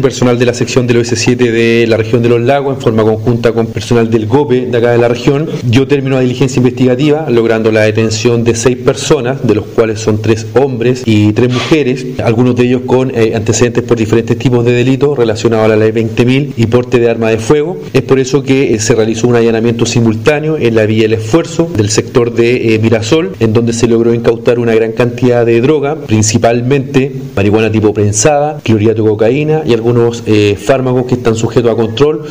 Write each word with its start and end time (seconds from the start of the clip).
Personal 0.00 0.38
de 0.38 0.46
la 0.46 0.54
sección 0.54 0.86
del 0.86 0.98
OS7 0.98 1.36
de 1.36 1.86
la 1.86 1.96
región 1.96 2.22
de 2.22 2.28
los 2.28 2.40
lagos, 2.40 2.76
en 2.76 2.80
forma 2.80 3.02
conjunta 3.02 3.52
con 3.52 3.66
personal 3.66 4.10
del 4.10 4.26
GOPE 4.26 4.66
de 4.66 4.78
acá 4.78 4.92
de 4.92 4.98
la 4.98 5.08
región, 5.08 5.48
yo 5.68 5.86
termino 5.86 6.16
la 6.16 6.22
diligencia 6.22 6.58
investigativa 6.58 7.28
logrando 7.28 7.70
la 7.70 7.82
detención 7.82 8.42
de 8.44 8.54
seis 8.54 8.78
personas, 8.78 9.46
de 9.46 9.54
los 9.54 9.66
cuales 9.66 10.00
son 10.00 10.22
tres 10.22 10.46
hombres 10.54 11.02
y 11.04 11.32
tres 11.32 11.52
mujeres, 11.52 12.06
algunos 12.24 12.56
de 12.56 12.64
ellos 12.64 12.82
con 12.86 13.10
eh, 13.14 13.32
antecedentes 13.34 13.82
por 13.82 13.98
diferentes 13.98 14.38
tipos 14.38 14.64
de 14.64 14.72
delitos 14.72 15.18
relacionados 15.18 15.66
a 15.66 15.68
la 15.68 15.76
ley 15.76 15.92
20.000 15.92 16.54
y 16.56 16.66
porte 16.66 16.98
de 16.98 17.10
arma 17.10 17.28
de 17.28 17.38
fuego. 17.38 17.78
Es 17.92 18.02
por 18.02 18.18
eso 18.18 18.42
que 18.42 18.74
eh, 18.74 18.80
se 18.80 18.94
realizó 18.94 19.28
un 19.28 19.36
allanamiento 19.36 19.84
simultáneo 19.84 20.56
en 20.56 20.74
la 20.74 20.86
vía 20.86 21.04
El 21.04 21.12
Esfuerzo 21.12 21.70
del 21.76 21.90
sector 21.90 22.32
de 22.32 22.74
eh, 22.74 22.78
Mirasol, 22.78 23.32
en 23.40 23.52
donde 23.52 23.72
se 23.72 23.86
logró 23.86 24.14
incautar 24.14 24.58
una 24.58 24.74
gran 24.74 24.92
cantidad 24.92 25.44
de 25.44 25.60
droga, 25.60 25.96
principalmente 26.06 27.12
marihuana 27.36 27.70
tipo 27.70 27.92
prensada, 27.92 28.60
clorhidrato 28.62 29.02
de 29.02 29.08
cocaína 29.10 29.62
y 29.66 29.74
algunos 29.74 29.89
fármacos 30.58 31.04
que 31.04 31.14
están 31.14 31.34
sujetos 31.34 31.72
a 31.72 31.76
control 31.76 32.22